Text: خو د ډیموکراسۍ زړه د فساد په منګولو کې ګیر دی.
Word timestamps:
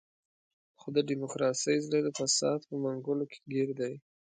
خو 0.79 0.87
د 0.95 0.97
ډیموکراسۍ 1.09 1.75
زړه 1.85 1.99
د 2.03 2.09
فساد 2.19 2.59
په 2.69 2.75
منګولو 2.83 3.23
کې 3.31 3.39
ګیر 3.51 3.69
دی. 3.79 3.93